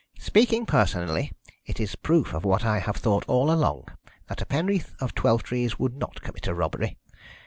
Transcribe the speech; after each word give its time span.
"Speaking 0.17 0.65
personally, 0.65 1.31
it 1.67 1.79
is 1.79 1.95
proof 1.95 2.33
of 2.33 2.43
what 2.43 2.65
I 2.65 2.79
have 2.79 2.95
thought 2.97 3.23
all 3.27 3.51
along, 3.51 3.87
that 4.29 4.41
a 4.41 4.47
Penreath 4.47 4.95
of 4.99 5.13
Twelvetrees 5.13 5.77
would 5.77 5.95
not 5.95 6.23
commit 6.23 6.47
a 6.47 6.55
robbery. 6.55 6.97